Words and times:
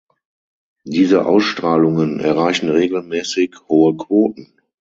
Diese 0.83 1.27
Ausstrahlungen 1.27 2.19
erreichen 2.21 2.69
regelmäßig 2.69 3.55
hohe 3.67 3.95
Quoten. 3.97 4.51